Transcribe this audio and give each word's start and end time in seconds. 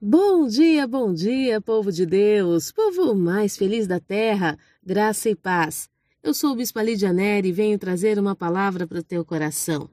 Bom 0.00 0.46
dia, 0.46 0.86
bom 0.86 1.12
dia, 1.12 1.60
povo 1.60 1.90
de 1.90 2.06
Deus, 2.06 2.70
povo 2.70 3.16
mais 3.16 3.56
feliz 3.56 3.84
da 3.84 3.98
terra, 3.98 4.56
graça 4.80 5.28
e 5.28 5.34
paz. 5.34 5.90
Eu 6.22 6.32
sou 6.32 6.52
o 6.52 6.54
Bispo 6.54 6.78
Lídia 6.78 7.12
Neri 7.12 7.48
e 7.48 7.52
venho 7.52 7.76
trazer 7.80 8.16
uma 8.16 8.36
palavra 8.36 8.86
para 8.86 9.00
o 9.00 9.02
teu 9.02 9.24
coração. 9.24 9.90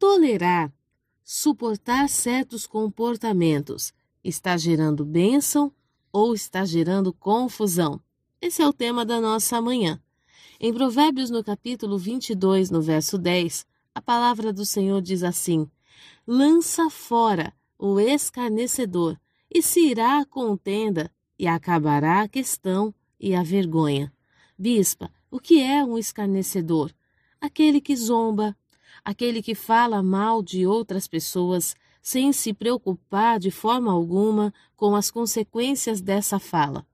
Tolerar, 0.00 0.72
suportar 1.22 2.08
certos 2.08 2.66
comportamentos, 2.66 3.92
está 4.24 4.56
gerando 4.56 5.04
bênção 5.04 5.72
ou 6.12 6.34
está 6.34 6.64
gerando 6.64 7.12
confusão? 7.12 8.00
Esse 8.40 8.62
é 8.62 8.66
o 8.66 8.72
tema 8.72 9.04
da 9.04 9.20
nossa 9.20 9.62
manhã. 9.62 10.02
Em 10.58 10.74
Provérbios, 10.74 11.30
no 11.30 11.44
capítulo 11.44 11.96
22, 11.98 12.68
no 12.68 12.82
verso 12.82 13.16
10, 13.16 13.64
a 13.94 14.02
palavra 14.02 14.52
do 14.52 14.66
Senhor 14.66 15.00
diz 15.00 15.22
assim: 15.22 15.70
Lança 16.26 16.90
fora 16.90 17.54
o 17.78 17.98
escarnecedor, 17.98 19.18
e 19.50 19.62
se 19.62 19.80
irá 19.80 20.20
a 20.20 20.24
contenda, 20.24 21.10
e 21.38 21.46
acabará 21.46 22.22
a 22.22 22.28
questão 22.28 22.94
e 23.18 23.34
a 23.34 23.42
vergonha. 23.42 24.12
Bispa, 24.58 25.10
o 25.30 25.40
que 25.40 25.60
é 25.60 25.84
um 25.84 25.98
escarnecedor? 25.98 26.92
Aquele 27.40 27.80
que 27.80 27.96
zomba, 27.96 28.56
aquele 29.04 29.42
que 29.42 29.54
fala 29.54 30.02
mal 30.02 30.42
de 30.42 30.66
outras 30.66 31.08
pessoas 31.08 31.74
sem 32.00 32.32
se 32.32 32.52
preocupar 32.52 33.38
de 33.38 33.50
forma 33.50 33.90
alguma 33.90 34.52
com 34.76 34.94
as 34.94 35.10
consequências 35.10 36.00
dessa 36.00 36.38
fala. 36.38 36.86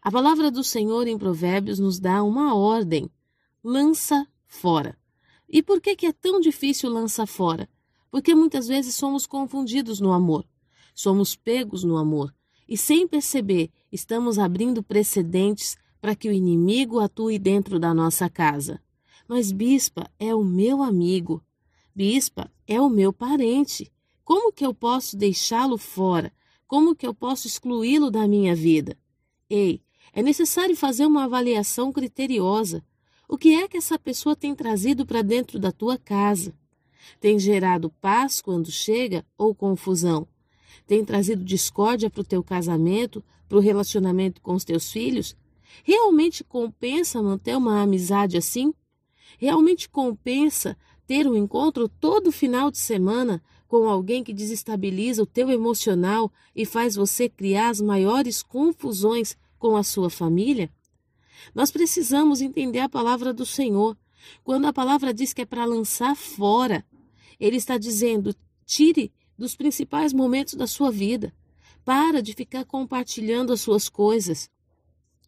A 0.00 0.10
palavra 0.10 0.50
do 0.50 0.64
Senhor 0.64 1.06
em 1.06 1.18
Provérbios 1.18 1.78
nos 1.78 1.98
dá 1.98 2.22
uma 2.22 2.54
ordem: 2.54 3.10
lança 3.62 4.26
fora. 4.46 4.96
E 5.48 5.62
por 5.62 5.80
que, 5.80 5.96
que 5.96 6.06
é 6.06 6.12
tão 6.12 6.40
difícil 6.40 6.88
lançar 6.88 7.26
fora? 7.26 7.68
Porque 8.10 8.34
muitas 8.34 8.66
vezes 8.66 8.94
somos 8.94 9.26
confundidos 9.26 10.00
no 10.00 10.12
amor, 10.12 10.44
somos 10.94 11.36
pegos 11.36 11.84
no 11.84 11.96
amor 11.96 12.34
e, 12.68 12.76
sem 12.76 13.06
perceber, 13.06 13.70
estamos 13.90 14.38
abrindo 14.38 14.82
precedentes 14.82 15.76
para 16.00 16.14
que 16.14 16.28
o 16.28 16.32
inimigo 16.32 17.00
atue 17.00 17.38
dentro 17.38 17.78
da 17.78 17.92
nossa 17.92 18.28
casa. 18.28 18.80
Mas 19.28 19.52
Bispa 19.52 20.10
é 20.18 20.34
o 20.34 20.44
meu 20.44 20.82
amigo, 20.82 21.42
Bispa 21.94 22.50
é 22.66 22.80
o 22.80 22.88
meu 22.88 23.12
parente. 23.12 23.92
Como 24.24 24.52
que 24.52 24.64
eu 24.64 24.72
posso 24.72 25.16
deixá-lo 25.16 25.76
fora? 25.76 26.32
Como 26.66 26.94
que 26.94 27.06
eu 27.06 27.12
posso 27.12 27.46
excluí-lo 27.46 28.10
da 28.10 28.28
minha 28.28 28.54
vida? 28.54 28.96
Ei, 29.48 29.82
é 30.12 30.22
necessário 30.22 30.76
fazer 30.76 31.06
uma 31.06 31.24
avaliação 31.24 31.92
criteriosa. 31.92 32.84
O 33.28 33.36
que 33.36 33.54
é 33.54 33.68
que 33.68 33.76
essa 33.76 33.98
pessoa 33.98 34.34
tem 34.34 34.54
trazido 34.54 35.04
para 35.04 35.22
dentro 35.22 35.58
da 35.58 35.70
tua 35.72 35.98
casa? 35.98 36.54
Tem 37.20 37.38
gerado 37.38 37.90
paz 38.00 38.40
quando 38.40 38.70
chega 38.70 39.24
ou 39.36 39.54
confusão? 39.54 40.26
Tem 40.86 41.04
trazido 41.04 41.44
discórdia 41.44 42.10
para 42.10 42.20
o 42.20 42.24
teu 42.24 42.42
casamento, 42.42 43.22
para 43.48 43.58
o 43.58 43.60
relacionamento 43.60 44.40
com 44.40 44.54
os 44.54 44.64
teus 44.64 44.90
filhos? 44.90 45.36
Realmente 45.84 46.42
compensa 46.42 47.22
manter 47.22 47.56
uma 47.56 47.82
amizade 47.82 48.36
assim? 48.36 48.74
Realmente 49.38 49.88
compensa 49.88 50.76
ter 51.06 51.26
um 51.26 51.36
encontro 51.36 51.88
todo 51.88 52.32
final 52.32 52.70
de 52.70 52.78
semana 52.78 53.42
com 53.66 53.88
alguém 53.88 54.24
que 54.24 54.34
desestabiliza 54.34 55.22
o 55.22 55.26
teu 55.26 55.48
emocional 55.50 56.32
e 56.54 56.64
faz 56.66 56.96
você 56.96 57.28
criar 57.28 57.70
as 57.70 57.80
maiores 57.80 58.42
confusões 58.42 59.36
com 59.58 59.76
a 59.76 59.82
sua 59.82 60.10
família? 60.10 60.70
Nós 61.54 61.70
precisamos 61.70 62.40
entender 62.40 62.80
a 62.80 62.88
palavra 62.88 63.32
do 63.32 63.46
Senhor. 63.46 63.96
Quando 64.44 64.66
a 64.66 64.72
palavra 64.72 65.14
diz 65.14 65.32
que 65.32 65.42
é 65.42 65.46
para 65.46 65.64
lançar 65.64 66.14
fora, 66.16 66.84
ele 67.40 67.56
está 67.56 67.78
dizendo: 67.78 68.34
tire 68.66 69.10
dos 69.36 69.56
principais 69.56 70.12
momentos 70.12 70.54
da 70.54 70.66
sua 70.66 70.90
vida. 70.90 71.32
Para 71.84 72.22
de 72.22 72.34
ficar 72.34 72.64
compartilhando 72.66 73.52
as 73.52 73.62
suas 73.62 73.88
coisas. 73.88 74.50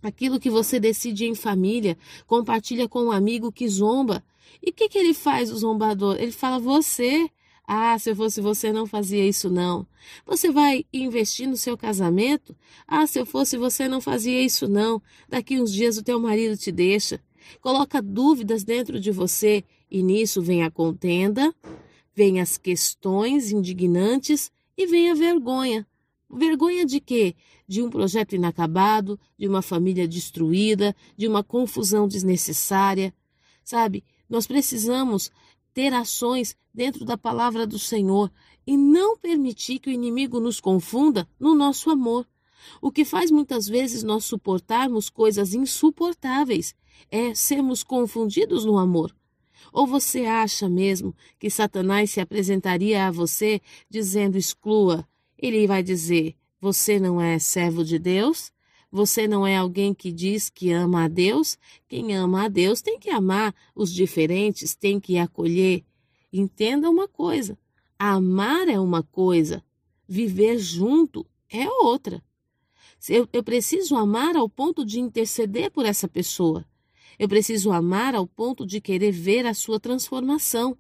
Aquilo 0.02 0.38
que 0.38 0.50
você 0.50 0.78
decide 0.78 1.24
em 1.24 1.34
família, 1.34 1.96
compartilha 2.27 2.86
com 2.88 3.05
um 3.05 3.12
amigo 3.12 3.50
que 3.50 3.67
zomba. 3.67 4.23
E 4.62 4.70
o 4.70 4.73
que, 4.73 4.89
que 4.89 4.98
ele 4.98 5.14
faz, 5.14 5.50
o 5.50 5.56
zombador? 5.56 6.17
Ele 6.20 6.33
fala: 6.33 6.58
você. 6.58 7.30
Ah, 7.64 7.96
se 7.98 8.11
eu 8.11 8.17
fosse 8.17 8.40
você, 8.40 8.73
não 8.73 8.86
fazia 8.86 9.24
isso, 9.24 9.48
não. 9.48 9.86
Você 10.27 10.50
vai 10.50 10.84
investir 10.92 11.48
no 11.48 11.56
seu 11.56 11.79
casamento? 11.79 12.55
Ah, 12.86 13.06
se 13.06 13.20
eu 13.20 13.24
fosse 13.24 13.56
você, 13.56 13.89
não 13.89 14.00
fazia 14.00 14.42
isso, 14.42 14.68
não. 14.68 15.00
Daqui 15.29 15.61
uns 15.61 15.73
dias 15.73 15.96
o 15.96 16.02
teu 16.02 16.18
marido 16.20 16.56
te 16.56 16.73
deixa. 16.73 17.20
Coloca 17.61 18.02
dúvidas 18.02 18.64
dentro 18.64 19.00
de 19.00 19.11
você 19.11 19.64
e 19.90 20.02
nisso 20.02 20.42
vem 20.42 20.64
a 20.64 20.70
contenda, 20.70 21.55
Vem 22.14 22.40
as 22.40 22.58
questões 22.58 23.50
indignantes 23.50 24.50
e 24.77 24.86
vem 24.86 25.11
a 25.11 25.14
vergonha. 25.14 25.86
Vergonha 26.30 26.84
de 26.84 27.00
quê? 27.00 27.34
De 27.67 27.83
um 27.83 27.90
projeto 27.90 28.34
inacabado, 28.34 29.18
de 29.39 29.46
uma 29.46 29.62
família 29.62 30.06
destruída, 30.08 30.95
de 31.17 31.28
uma 31.28 31.42
confusão 31.42 32.08
desnecessária. 32.08 33.14
Sabe, 33.64 34.05
nós 34.28 34.46
precisamos 34.46 35.30
ter 35.74 35.92
ações 35.92 36.56
dentro 36.73 37.05
da 37.05 37.17
palavra 37.17 37.67
do 37.67 37.78
Senhor 37.78 38.30
e 38.67 38.77
não 38.77 39.17
permitir 39.17 39.79
que 39.79 39.90
o 39.90 39.92
inimigo 39.92 40.40
nos 40.40 40.61
confunda 40.61 41.29
no 41.39 41.55
nosso 41.55 41.90
amor. 41.90 42.27
O 42.80 42.90
que 42.90 43.05
faz 43.05 43.30
muitas 43.30 43.67
vezes 43.67 44.02
nós 44.02 44.24
suportarmos 44.24 45.11
coisas 45.11 45.55
insuportáveis 45.55 46.74
é 47.11 47.34
sermos 47.34 47.83
confundidos 47.83 48.64
no 48.64 48.79
amor. 48.79 49.14
Ou 49.72 49.86
você 49.86 50.27
acha 50.27 50.68
mesmo 50.68 51.14
que 51.38 51.48
Satanás 51.48 52.10
se 52.10 52.20
apresentaria 52.20 53.06
a 53.06 53.10
você 53.10 53.60
dizendo 53.88 54.36
exclua? 54.36 55.08
Ele 55.38 55.66
vai 55.66 55.83
dizer: 55.83 56.36
você 56.60 57.00
não 57.00 57.20
é 57.20 57.38
servo 57.38 57.84
de 57.84 57.98
Deus? 57.98 58.52
Você 58.90 59.27
não 59.27 59.46
é 59.46 59.56
alguém 59.56 59.94
que 59.94 60.12
diz 60.12 60.50
que 60.50 60.70
ama 60.70 61.05
a 61.05 61.08
Deus? 61.08 61.58
Quem 61.88 62.14
ama 62.14 62.44
a 62.44 62.48
Deus 62.48 62.82
tem 62.82 62.98
que 62.98 63.08
amar 63.08 63.55
os 63.74 63.90
diferentes, 63.90 64.74
tem 64.74 65.00
que 65.00 65.16
acolher. 65.16 65.82
Entenda 66.30 66.90
uma 66.90 67.08
coisa: 67.08 67.58
amar 67.98 68.68
é 68.68 68.78
uma 68.78 69.02
coisa, 69.02 69.64
viver 70.06 70.58
junto 70.58 71.27
é 71.48 71.66
outra. 71.68 72.22
Eu, 73.08 73.28
eu 73.32 73.42
preciso 73.42 73.96
amar 73.96 74.36
ao 74.36 74.48
ponto 74.48 74.84
de 74.84 75.00
interceder 75.00 75.70
por 75.70 75.84
essa 75.84 76.06
pessoa. 76.06 76.64
Eu 77.22 77.28
preciso 77.28 77.70
amar 77.70 78.16
ao 78.16 78.27
ponto 78.27 78.66
de 78.66 78.80
querer 78.80 79.12
ver 79.12 79.46
a 79.46 79.55
sua 79.55 79.78
transformação. 79.78 80.77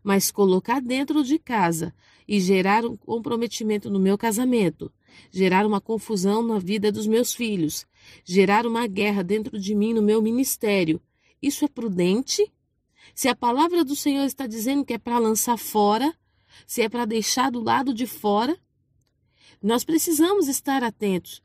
Mas 0.00 0.30
colocar 0.30 0.80
dentro 0.80 1.24
de 1.24 1.40
casa 1.40 1.92
e 2.28 2.38
gerar 2.38 2.84
um 2.84 2.96
comprometimento 2.96 3.90
no 3.90 3.98
meu 3.98 4.16
casamento, 4.16 4.92
gerar 5.28 5.66
uma 5.66 5.80
confusão 5.80 6.40
na 6.40 6.60
vida 6.60 6.92
dos 6.92 7.08
meus 7.08 7.34
filhos, 7.34 7.84
gerar 8.24 8.64
uma 8.64 8.86
guerra 8.86 9.24
dentro 9.24 9.58
de 9.58 9.74
mim 9.74 9.92
no 9.92 10.00
meu 10.00 10.22
ministério, 10.22 11.02
isso 11.42 11.64
é 11.64 11.68
prudente? 11.68 12.48
Se 13.12 13.26
a 13.26 13.34
palavra 13.34 13.84
do 13.84 13.96
Senhor 13.96 14.24
está 14.24 14.46
dizendo 14.46 14.84
que 14.84 14.94
é 14.94 14.98
para 14.98 15.18
lançar 15.18 15.58
fora, 15.58 16.14
se 16.64 16.80
é 16.80 16.88
para 16.88 17.04
deixar 17.04 17.50
do 17.50 17.60
lado 17.60 17.92
de 17.92 18.06
fora, 18.06 18.56
nós 19.60 19.82
precisamos 19.82 20.46
estar 20.46 20.84
atentos 20.84 21.42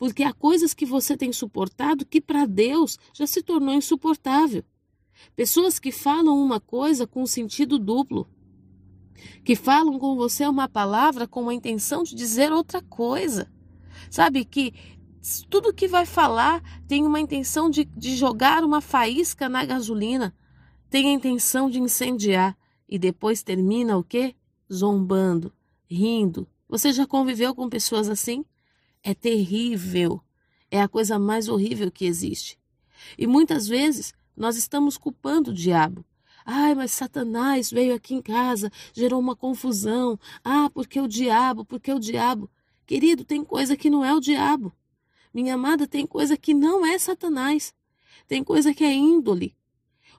porque 0.00 0.22
há 0.22 0.32
coisas 0.32 0.72
que 0.72 0.86
você 0.86 1.14
tem 1.14 1.30
suportado 1.30 2.06
que 2.06 2.22
para 2.22 2.46
Deus 2.46 2.98
já 3.12 3.26
se 3.26 3.42
tornou 3.42 3.74
insuportável. 3.74 4.64
Pessoas 5.36 5.78
que 5.78 5.92
falam 5.92 6.42
uma 6.42 6.58
coisa 6.58 7.06
com 7.06 7.26
sentido 7.26 7.78
duplo, 7.78 8.26
que 9.44 9.54
falam 9.54 9.98
com 9.98 10.16
você 10.16 10.46
uma 10.46 10.66
palavra 10.66 11.26
com 11.26 11.50
a 11.50 11.52
intenção 11.52 12.02
de 12.02 12.14
dizer 12.14 12.50
outra 12.50 12.80
coisa. 12.80 13.52
Sabe 14.10 14.42
que 14.46 14.72
tudo 15.50 15.74
que 15.74 15.86
vai 15.86 16.06
falar 16.06 16.62
tem 16.88 17.06
uma 17.06 17.20
intenção 17.20 17.68
de, 17.68 17.84
de 17.84 18.16
jogar 18.16 18.64
uma 18.64 18.80
faísca 18.80 19.50
na 19.50 19.66
gasolina, 19.66 20.34
tem 20.88 21.10
a 21.10 21.12
intenção 21.12 21.68
de 21.68 21.78
incendiar 21.78 22.56
e 22.88 22.98
depois 22.98 23.42
termina 23.42 23.98
o 23.98 24.02
quê? 24.02 24.34
Zombando, 24.72 25.52
rindo. 25.86 26.48
Você 26.70 26.90
já 26.90 27.06
conviveu 27.06 27.54
com 27.54 27.68
pessoas 27.68 28.08
assim? 28.08 28.46
É 29.02 29.14
terrível. 29.14 30.20
É 30.70 30.80
a 30.80 30.88
coisa 30.88 31.18
mais 31.18 31.48
horrível 31.48 31.90
que 31.90 32.04
existe. 32.04 32.58
E 33.18 33.26
muitas 33.26 33.66
vezes 33.66 34.14
nós 34.36 34.56
estamos 34.56 34.96
culpando 34.96 35.50
o 35.50 35.54
diabo. 35.54 36.04
Ai, 36.44 36.74
mas 36.74 36.92
Satanás 36.92 37.70
veio 37.70 37.94
aqui 37.94 38.14
em 38.14 38.22
casa, 38.22 38.70
gerou 38.92 39.20
uma 39.20 39.36
confusão. 39.36 40.18
Ah, 40.44 40.70
porque 40.72 41.00
o 41.00 41.08
diabo, 41.08 41.64
porque 41.64 41.92
o 41.92 41.98
diabo. 41.98 42.50
Querido, 42.86 43.24
tem 43.24 43.44
coisa 43.44 43.76
que 43.76 43.90
não 43.90 44.04
é 44.04 44.14
o 44.14 44.20
diabo. 44.20 44.72
Minha 45.32 45.54
amada, 45.54 45.86
tem 45.86 46.06
coisa 46.06 46.36
que 46.36 46.54
não 46.54 46.84
é 46.84 46.98
Satanás. 46.98 47.74
Tem 48.26 48.42
coisa 48.42 48.74
que 48.74 48.84
é 48.84 48.92
índole. 48.92 49.56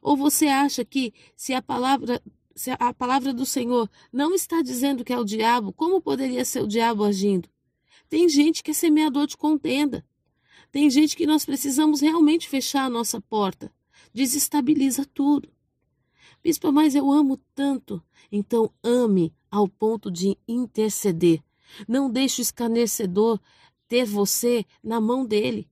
Ou 0.01 0.16
você 0.16 0.48
acha 0.48 0.84
que 0.86 1.13
se 1.36 1.54
a 1.54 1.62
palavra 1.62 2.22
se 2.54 2.69
a 2.72 2.94
palavra 2.94 3.34
do 3.34 3.45
Senhor 3.45 3.89
não 4.12 4.36
está 4.36 4.62
dizendo 4.62 5.04
que 5.04 5.13
é 5.13 5.18
o 5.18 5.25
diabo, 5.25 5.72
como 5.74 6.01
poderia 6.01 6.44
ser 6.45 6.62
o 6.62 6.68
diabo 6.68 7.04
agindo? 7.04 7.50
Tem 8.12 8.28
gente 8.28 8.62
que 8.62 8.72
é 8.72 8.74
semeador 8.74 9.25
de 9.25 9.38
contenda. 9.38 10.06
Tem 10.69 10.90
gente 10.90 11.16
que 11.16 11.25
nós 11.25 11.46
precisamos 11.46 12.02
realmente 12.02 12.50
fechar 12.50 12.84
a 12.84 12.90
nossa 12.90 13.22
porta. 13.22 13.72
Desestabiliza 14.13 15.06
tudo. 15.13 15.48
Bispa, 16.44 16.74
mas 16.74 16.94
eu 16.94 17.10
amo 17.10 17.40
tanto. 17.56 18.04
Então 18.30 18.69
ame 18.84 19.34
ao 19.50 19.66
ponto 19.66 20.12
de 20.12 20.38
interceder. 20.46 21.42
Não 21.88 22.12
deixe 22.12 22.42
o 22.42 22.44
escarnecedor 22.44 23.40
ter 23.88 24.04
você 24.04 24.66
na 24.84 25.00
mão 25.00 25.25
dele. 25.25 25.69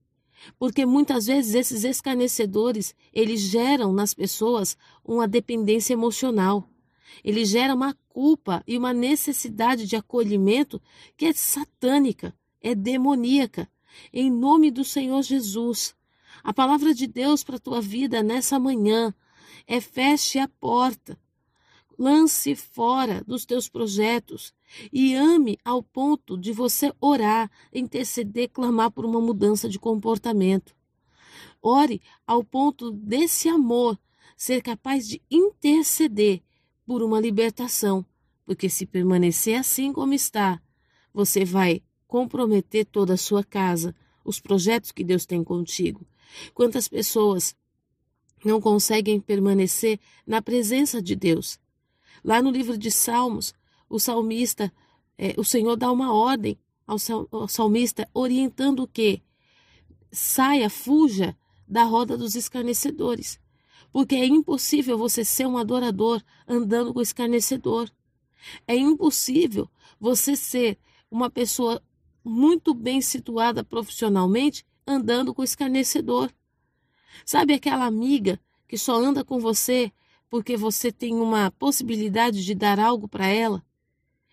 Porque 0.58 0.86
muitas 0.86 1.26
vezes 1.26 1.54
esses 1.56 1.84
escarnecedores, 1.84 2.96
eles 3.12 3.42
geram 3.42 3.92
nas 3.92 4.14
pessoas 4.14 4.78
uma 5.04 5.28
dependência 5.28 5.92
emocional. 5.92 6.70
Ele 7.24 7.46
gera 7.46 7.74
uma 7.76 7.96
culpa 8.08 8.64
e 8.68 8.78
uma 8.78 8.94
necessidade 8.94 9.86
de 9.86 9.96
acolhimento 9.96 10.82
que 11.18 11.26
é 11.26 11.34
satânica, 11.34 12.34
é 12.62 12.74
demoníaca. 12.76 13.70
Em 14.14 14.32
nome 14.32 14.72
do 14.72 14.84
Senhor 14.84 15.22
Jesus, 15.22 15.96
a 16.44 16.54
palavra 16.54 16.94
de 16.94 17.08
Deus 17.08 17.44
para 17.44 17.58
a 17.58 17.60
tua 17.60 17.82
vida 17.82 18.24
nessa 18.24 18.60
manhã 18.60 19.14
é 19.68 19.82
feche 19.82 20.40
a 20.40 20.48
porta. 20.48 21.20
Lance 21.98 22.56
fora 22.56 23.22
dos 23.28 23.46
teus 23.46 23.68
projetos 23.68 24.54
e 24.92 25.14
ame 25.16 25.58
ao 25.66 25.84
ponto 25.84 26.38
de 26.38 26.54
você 26.54 26.94
orar, 27.02 27.52
interceder, 27.74 28.50
clamar 28.50 28.90
por 28.90 29.06
uma 29.06 29.20
mudança 29.20 29.68
de 29.68 29.78
comportamento. 29.78 30.74
Ore 31.62 32.02
ao 32.26 32.42
ponto 32.42 32.90
desse 32.92 33.50
amor 33.50 34.00
ser 34.38 34.62
capaz 34.62 35.08
de 35.08 35.22
interceder 35.30 36.42
por 36.90 37.04
uma 37.04 37.20
libertação, 37.20 38.04
porque 38.44 38.68
se 38.68 38.84
permanecer 38.84 39.60
assim 39.60 39.94
como 39.94 40.12
está, 40.12 40.60
você 41.14 41.46
vai 41.46 41.84
comprometer 42.08 42.84
toda 42.84 43.14
a 43.14 43.18
sua 43.18 43.44
casa, 43.44 43.94
os 44.26 44.40
projetos 44.40 44.92
que 44.92 45.04
Deus 45.04 45.24
tem 45.24 45.44
contigo. 45.44 46.04
Quantas 46.52 46.88
pessoas 46.88 47.56
não 48.44 48.60
conseguem 48.60 49.20
permanecer 49.20 50.00
na 50.26 50.42
presença 50.42 51.00
de 51.00 51.16
Deus? 51.16 51.60
Lá 52.24 52.42
no 52.42 52.50
livro 52.50 52.76
de 52.76 52.90
Salmos, 52.90 53.54
o 53.88 54.00
salmista, 54.00 54.74
é, 55.16 55.36
o 55.38 55.44
Senhor 55.44 55.76
dá 55.76 55.92
uma 55.92 56.12
ordem 56.12 56.58
ao, 56.88 56.98
ao 57.30 57.48
salmista, 57.48 58.10
orientando 58.16 58.80
o 58.80 58.88
quê? 58.88 59.22
Saia, 60.12 60.72
fuja 60.72 61.38
da 61.68 61.84
roda 61.84 62.18
dos 62.18 62.34
escarnecedores. 62.34 63.40
Porque 63.92 64.16
é 64.16 64.26
impossível 64.26 64.98
você 64.98 65.26
ser 65.26 65.48
um 65.48 65.58
adorador 65.58 66.22
andando 66.48 66.94
com 66.94 67.02
escarnecedor. 67.02 67.90
É 68.68 68.76
impossível 68.76 69.70
você 70.00 70.36
ser 70.36 70.78
uma 71.10 71.30
pessoa 71.30 71.82
muito 72.24 72.74
bem 72.74 73.02
situada 73.02 73.64
profissionalmente 73.64 74.66
andando 74.86 75.34
com 75.34 75.44
escarnecedor. 75.44 76.32
Sabe 77.26 77.54
aquela 77.54 77.86
amiga 77.86 78.40
que 78.68 78.78
só 78.78 78.96
anda 78.96 79.24
com 79.24 79.40
você 79.40 79.92
porque 80.30 80.56
você 80.56 80.92
tem 80.92 81.16
uma 81.16 81.52
possibilidade 81.52 82.46
de 82.46 82.54
dar 82.54 82.80
algo 82.80 83.08
para 83.08 83.28
ela? 83.28 83.64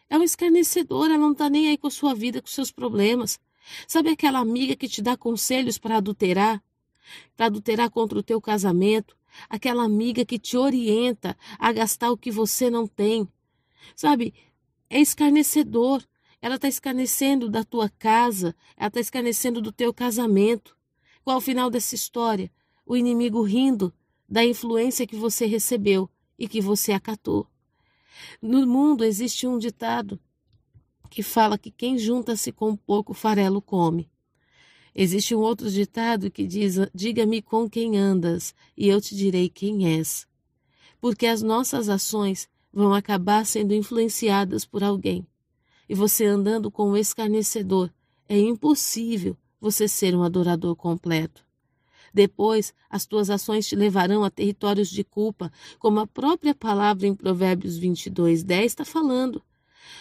É 0.08 0.18
um 0.18 0.22
escarnecedor, 0.22 1.06
ela 1.06 1.18
não 1.18 1.32
está 1.32 1.48
nem 1.48 1.68
aí 1.68 1.78
com 1.78 1.88
a 1.88 1.90
sua 1.90 2.14
vida, 2.14 2.40
com 2.40 2.48
seus 2.48 2.70
problemas. 2.70 3.40
Sabe 3.88 4.10
aquela 4.10 4.38
amiga 4.38 4.76
que 4.76 4.88
te 4.88 5.02
dá 5.02 5.16
conselhos 5.16 5.78
para 5.78 5.96
adulterar? 5.96 6.62
Para 7.36 7.46
adulterar 7.46 7.90
contra 7.90 8.18
o 8.18 8.22
teu 8.22 8.40
casamento? 8.40 9.16
Aquela 9.48 9.84
amiga 9.84 10.24
que 10.24 10.38
te 10.38 10.56
orienta 10.56 11.36
a 11.58 11.72
gastar 11.72 12.10
o 12.10 12.16
que 12.16 12.30
você 12.30 12.70
não 12.70 12.86
tem? 12.86 13.28
Sabe, 13.94 14.34
é 14.88 15.00
escarnecedor. 15.00 16.02
Ela 16.40 16.56
está 16.56 16.68
escarnecendo 16.68 17.48
da 17.48 17.64
tua 17.64 17.88
casa, 17.88 18.54
ela 18.76 18.88
está 18.88 19.00
escarnecendo 19.00 19.60
do 19.60 19.72
teu 19.72 19.92
casamento. 19.92 20.76
Qual 21.24 21.38
o 21.38 21.40
final 21.40 21.70
dessa 21.70 21.94
história? 21.94 22.52
O 22.84 22.96
inimigo 22.96 23.42
rindo 23.42 23.92
da 24.28 24.44
influência 24.44 25.06
que 25.06 25.16
você 25.16 25.46
recebeu 25.46 26.08
e 26.38 26.46
que 26.46 26.60
você 26.60 26.92
acatou. 26.92 27.48
No 28.40 28.66
mundo 28.66 29.04
existe 29.04 29.46
um 29.46 29.58
ditado 29.58 30.20
que 31.10 31.22
fala 31.22 31.58
que 31.58 31.70
quem 31.70 31.98
junta-se 31.98 32.52
com 32.52 32.76
pouco 32.76 33.14
farelo 33.14 33.62
come. 33.62 34.10
Existe 34.98 35.34
um 35.34 35.40
outro 35.40 35.70
ditado 35.70 36.30
que 36.30 36.46
diz: 36.46 36.76
Diga-me 36.94 37.42
com 37.42 37.68
quem 37.68 37.98
andas, 37.98 38.54
e 38.74 38.88
eu 38.88 38.98
te 38.98 39.14
direi 39.14 39.50
quem 39.50 39.94
és. 39.94 40.26
Porque 40.98 41.26
as 41.26 41.42
nossas 41.42 41.90
ações 41.90 42.48
vão 42.72 42.94
acabar 42.94 43.44
sendo 43.44 43.74
influenciadas 43.74 44.64
por 44.64 44.82
alguém. 44.82 45.26
E 45.86 45.94
você 45.94 46.24
andando 46.24 46.70
com 46.70 46.88
um 46.88 46.96
escarnecedor, 46.96 47.90
é 48.26 48.38
impossível 48.38 49.36
você 49.60 49.86
ser 49.86 50.16
um 50.16 50.22
adorador 50.22 50.74
completo. 50.74 51.44
Depois, 52.12 52.72
as 52.88 53.04
tuas 53.04 53.28
ações 53.28 53.68
te 53.68 53.76
levarão 53.76 54.24
a 54.24 54.30
territórios 54.30 54.88
de 54.88 55.04
culpa, 55.04 55.52
como 55.78 56.00
a 56.00 56.06
própria 56.06 56.54
palavra 56.54 57.06
em 57.06 57.14
Provérbios 57.14 57.76
22, 57.76 58.42
10 58.42 58.64
está 58.64 58.84
falando. 58.86 59.42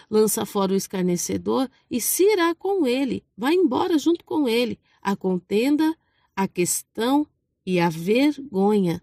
Lança 0.10 0.46
fora 0.46 0.74
o 0.74 0.75
escarnecedor 0.75 1.69
e 1.90 2.00
se 2.00 2.24
irá 2.24 2.54
com 2.54 2.86
ele, 2.86 3.24
vai 3.38 3.54
embora 3.54 3.98
junto 3.98 4.24
com 4.24 4.48
ele, 4.48 4.80
a 5.02 5.16
contenda, 5.16 5.96
a 6.36 6.48
questão 6.48 7.28
e 7.66 7.80
a 7.80 7.90
vergonha. 7.90 9.02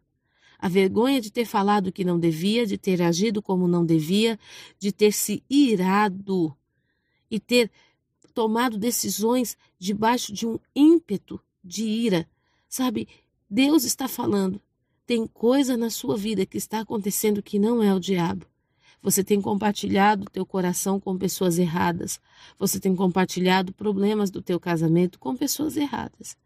A 0.58 0.68
vergonha 0.68 1.20
de 1.20 1.32
ter 1.32 1.44
falado 1.44 1.88
o 1.88 1.92
que 1.92 2.04
não 2.04 2.18
devia, 2.18 2.64
de 2.64 2.78
ter 2.78 3.02
agido 3.02 3.42
como 3.42 3.66
não 3.66 3.84
devia, 3.84 4.38
de 4.78 4.92
ter 4.92 5.12
se 5.12 5.42
irado 5.50 6.56
e 7.30 7.40
ter 7.40 7.70
tomado 8.32 8.78
decisões 8.78 9.56
debaixo 9.78 10.32
de 10.32 10.46
um 10.46 10.58
ímpeto 10.74 11.40
de 11.64 11.84
ira, 11.84 12.28
Sabe, 12.72 13.06
Deus 13.50 13.84
está 13.84 14.08
falando. 14.08 14.58
Tem 15.04 15.26
coisa 15.26 15.76
na 15.76 15.90
sua 15.90 16.16
vida 16.16 16.46
que 16.46 16.56
está 16.56 16.80
acontecendo 16.80 17.42
que 17.42 17.58
não 17.58 17.82
é 17.82 17.94
o 17.94 18.00
diabo. 18.00 18.46
Você 19.02 19.24
tem 19.24 19.40
compartilhado 19.40 20.30
teu 20.30 20.46
coração 20.46 21.00
com 21.00 21.18
pessoas 21.18 21.58
erradas. 21.58 22.20
Você 22.58 22.78
tem 22.78 22.94
compartilhado 22.94 23.72
problemas 23.72 24.30
do 24.30 24.40
teu 24.40 24.60
casamento 24.60 25.18
com 25.18 25.36
pessoas 25.36 25.76
erradas. 25.76 26.36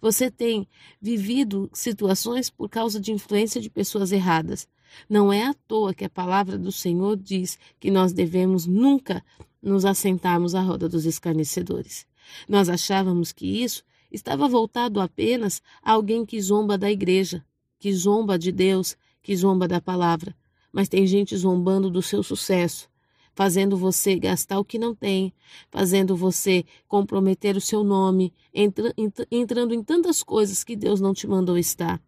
Você 0.00 0.30
tem 0.30 0.68
vivido 1.00 1.70
situações 1.72 2.50
por 2.50 2.68
causa 2.68 3.00
de 3.00 3.12
influência 3.12 3.60
de 3.60 3.70
pessoas 3.70 4.10
erradas. 4.10 4.66
Não 5.08 5.32
é 5.32 5.46
à 5.46 5.54
toa 5.54 5.94
que 5.94 6.04
a 6.04 6.10
palavra 6.10 6.58
do 6.58 6.72
Senhor 6.72 7.16
diz 7.16 7.58
que 7.78 7.90
nós 7.90 8.12
devemos 8.12 8.66
nunca 8.66 9.24
nos 9.62 9.84
assentarmos 9.84 10.54
à 10.54 10.60
roda 10.60 10.88
dos 10.88 11.06
escarnecedores. 11.06 12.06
Nós 12.48 12.68
achávamos 12.68 13.30
que 13.30 13.62
isso 13.62 13.84
estava 14.10 14.48
voltado 14.48 15.00
apenas 15.00 15.62
a 15.82 15.92
alguém 15.92 16.26
que 16.26 16.40
zomba 16.40 16.76
da 16.76 16.90
igreja, 16.90 17.44
que 17.78 17.92
zomba 17.92 18.38
de 18.38 18.50
Deus, 18.50 18.96
que 19.22 19.36
zomba 19.36 19.68
da 19.68 19.80
palavra. 19.80 20.34
Mas 20.72 20.88
tem 20.88 21.06
gente 21.06 21.36
zombando 21.36 21.90
do 21.90 22.02
seu 22.02 22.22
sucesso, 22.22 22.88
fazendo 23.34 23.76
você 23.76 24.18
gastar 24.18 24.58
o 24.58 24.64
que 24.64 24.78
não 24.78 24.94
tem, 24.94 25.32
fazendo 25.70 26.16
você 26.16 26.64
comprometer 26.86 27.56
o 27.56 27.60
seu 27.60 27.82
nome, 27.82 28.32
entra, 28.52 28.94
entrando 29.30 29.74
em 29.74 29.82
tantas 29.82 30.22
coisas 30.22 30.62
que 30.62 30.76
Deus 30.76 31.00
não 31.00 31.14
te 31.14 31.26
mandou 31.26 31.56
estar. 31.56 32.00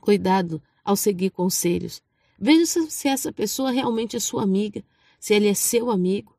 Cuidado 0.00 0.62
ao 0.84 0.96
seguir 0.96 1.30
conselhos. 1.30 2.02
Veja 2.38 2.66
se 2.66 3.08
essa 3.08 3.32
pessoa 3.32 3.70
realmente 3.70 4.16
é 4.16 4.20
sua 4.20 4.42
amiga, 4.42 4.84
se 5.18 5.34
ele 5.34 5.48
é 5.48 5.54
seu 5.54 5.90
amigo. 5.90 6.36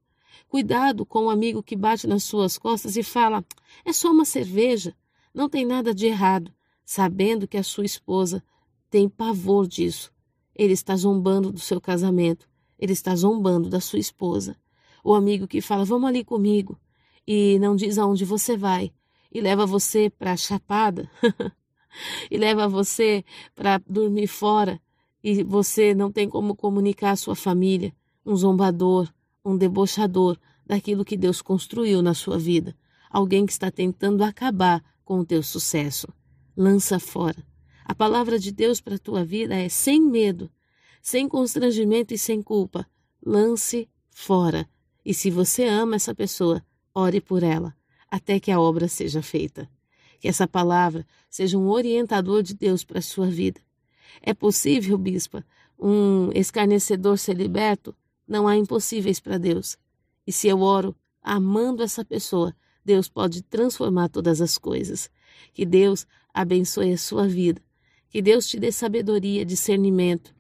Cuidado 0.48 1.06
com 1.06 1.26
o 1.26 1.30
amigo 1.30 1.64
que 1.64 1.76
bate 1.76 2.06
nas 2.08 2.24
suas 2.24 2.58
costas 2.58 2.96
e 2.96 3.04
fala: 3.04 3.44
é 3.84 3.92
só 3.92 4.12
uma 4.12 4.26
cerveja, 4.26 4.96
não 5.34 5.50
tem 5.50 5.66
nada 5.66 5.94
de 5.94 6.06
errado, 6.06 6.54
sabendo 6.86 7.48
que 7.48 7.58
a 7.58 7.64
sua 7.64 7.86
esposa 7.86 8.44
tem 8.90 9.10
pavor 9.10 9.68
disso. 9.68 10.14
Ele 10.56 10.74
está 10.74 10.96
zombando 10.96 11.52
do 11.52 11.60
seu 11.60 11.82
casamento, 11.82 12.48
ele 12.80 12.94
está 12.94 13.16
zombando 13.16 13.70
da 13.70 13.80
sua 13.80 14.00
esposa. 14.00 14.56
O 15.04 15.14
amigo 15.14 15.48
que 15.48 15.62
fala: 15.62 15.84
vamos 15.84 16.08
ali 16.08 16.24
comigo, 16.24 16.80
e 17.28 17.60
não 17.60 17.76
diz 17.76 17.98
aonde 17.98 18.24
você 18.24 18.56
vai, 18.56 18.92
e 19.32 19.42
leva 19.42 19.66
você 19.66 20.10
para 20.10 20.32
a 20.32 20.38
chapada, 20.38 21.10
e 22.32 22.38
leva 22.38 22.68
você 22.68 23.24
para 23.54 23.82
dormir 23.88 24.28
fora, 24.28 24.80
e 25.24 25.44
você 25.44 25.94
não 25.94 26.12
tem 26.12 26.30
como 26.30 26.56
comunicar 26.56 27.12
à 27.12 27.16
sua 27.16 27.36
família. 27.36 27.94
Um 28.26 28.36
zombador, 28.36 29.08
um 29.44 29.56
debochador 29.56 30.38
daquilo 30.66 31.06
que 31.06 31.16
Deus 31.16 31.42
construiu 31.42 32.02
na 32.02 32.14
sua 32.14 32.40
vida, 32.40 32.76
alguém 33.10 33.46
que 33.46 33.52
está 33.52 33.70
tentando 33.70 34.24
acabar 34.24 34.84
com 35.04 35.20
o 35.20 35.26
teu 35.26 35.44
sucesso. 35.44 36.08
Lança 36.58 37.00
fora. 37.00 37.55
A 37.88 37.94
palavra 37.94 38.40
de 38.40 38.52
Deus 38.52 38.82
para 38.82 38.96
a 38.96 39.00
tua 39.00 39.24
vida 39.24 39.54
é 39.56 39.70
sem 39.70 40.02
medo, 40.02 40.50
sem 41.04 41.30
constrangimento 41.30 42.16
e 42.16 42.18
sem 42.18 42.42
culpa. 42.42 42.88
Lance 43.24 43.88
fora. 44.10 44.68
E 45.06 45.14
se 45.14 45.30
você 45.30 45.66
ama 45.66 45.96
essa 45.96 46.14
pessoa, 46.16 46.66
ore 46.96 47.22
por 47.22 47.44
ela, 47.44 47.76
até 48.10 48.40
que 48.40 48.52
a 48.52 48.60
obra 48.60 48.88
seja 48.88 49.22
feita. 49.22 49.70
Que 50.20 50.28
essa 50.28 50.48
palavra 50.48 51.06
seja 51.30 51.60
um 51.60 51.70
orientador 51.70 52.42
de 52.42 52.56
Deus 52.56 52.84
para 52.84 52.98
a 52.98 53.04
sua 53.04 53.28
vida. 53.28 53.62
É 54.20 54.34
possível, 54.34 54.98
bispa, 54.98 55.46
um 55.78 56.32
escarnecedor 56.34 57.20
ser 57.20 57.36
liberto? 57.36 57.96
Não 58.28 58.48
há 58.48 58.58
impossíveis 58.58 59.20
para 59.20 59.38
Deus. 59.38 59.78
E 60.26 60.32
se 60.32 60.48
eu 60.48 60.62
oro 60.62 60.96
amando 61.22 61.84
essa 61.84 62.04
pessoa, 62.04 62.56
Deus 62.84 63.08
pode 63.08 63.44
transformar 63.44 64.10
todas 64.10 64.42
as 64.42 64.58
coisas. 64.58 65.08
Que 65.54 65.68
Deus 65.68 66.08
abençoe 66.34 66.92
a 66.92 66.98
sua 66.98 67.28
vida. 67.28 67.62
Que 68.10 68.22
Deus 68.22 68.48
te 68.48 68.60
dê 68.60 68.72
sabedoria, 68.72 69.46
discernimento. 69.46 70.34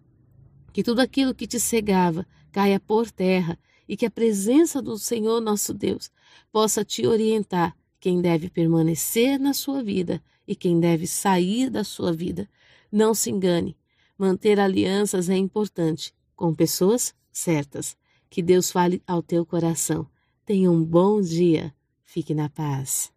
Que 0.71 0.83
tudo 0.83 0.99
aquilo 0.99 1.33
que 1.33 1.47
te 1.47 1.59
cegava 1.59 2.25
caia 2.51 2.79
por 2.79 3.11
terra 3.11 3.57
e 3.87 3.95
que 3.95 4.05
a 4.05 4.11
presença 4.11 4.81
do 4.81 4.97
Senhor 4.97 5.41
nosso 5.41 5.73
Deus 5.73 6.09
possa 6.51 6.83
te 6.83 7.05
orientar 7.05 7.75
quem 7.99 8.21
deve 8.21 8.49
permanecer 8.49 9.39
na 9.39 9.53
sua 9.53 9.83
vida 9.83 10.21
e 10.47 10.55
quem 10.55 10.79
deve 10.79 11.07
sair 11.07 11.69
da 11.69 11.83
sua 11.83 12.13
vida. 12.13 12.47
Não 12.91 13.13
se 13.13 13.29
engane, 13.29 13.75
manter 14.17 14.59
alianças 14.59 15.29
é 15.29 15.35
importante 15.35 16.13
com 16.35 16.53
pessoas 16.53 17.13
certas. 17.31 17.97
Que 18.29 18.41
Deus 18.41 18.71
fale 18.71 19.01
ao 19.07 19.23
teu 19.23 19.45
coração. 19.45 20.07
Tenha 20.45 20.69
um 20.69 20.83
bom 20.83 21.21
dia. 21.21 21.73
Fique 22.03 22.33
na 22.33 22.49
paz. 22.49 23.14